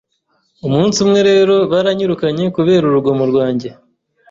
Umunsi 0.67 0.97
umwe 1.05 1.19
rero 1.29 1.55
baranyirukanye 1.71 2.45
kubera 2.55 2.83
urugomo 2.89 3.23
rwanjye 3.31 3.69